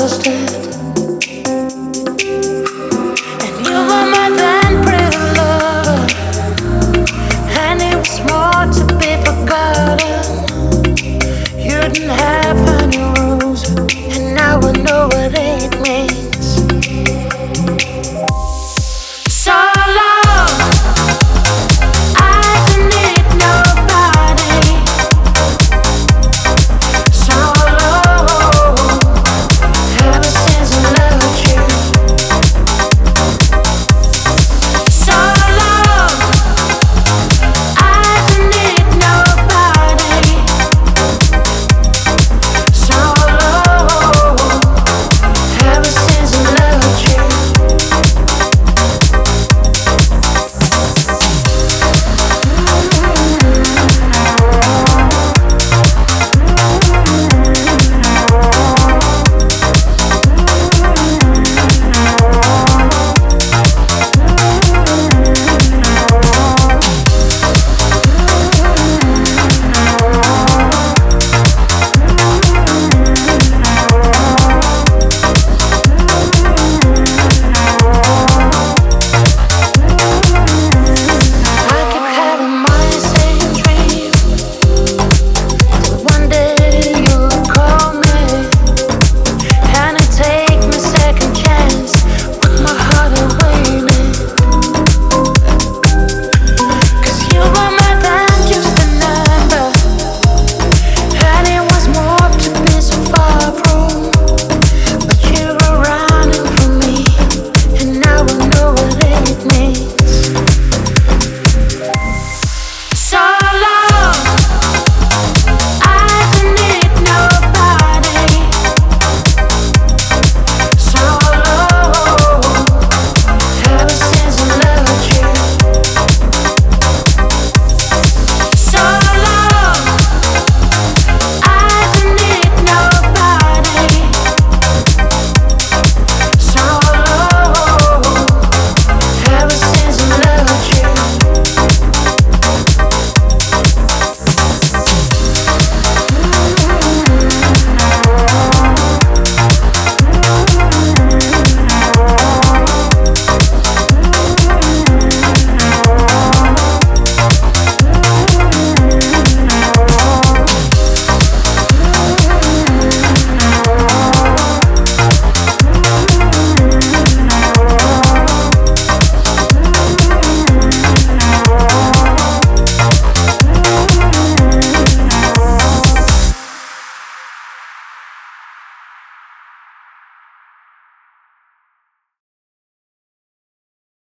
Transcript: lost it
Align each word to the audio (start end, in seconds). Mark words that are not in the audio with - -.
lost 0.00 0.26
it 0.26 0.59